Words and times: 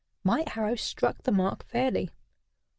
My 0.23 0.45
arrow 0.55 0.73
struck 0.73 1.21
the 1.21 1.31
mark 1.31 1.63
fairly. 1.63 2.09